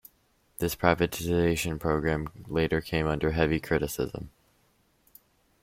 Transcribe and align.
This 0.57 0.73
privatization 0.75 1.79
program 1.79 2.29
later 2.47 2.81
came 2.81 3.05
under 3.05 3.33
heavy 3.33 3.59
criticism. 3.59 4.31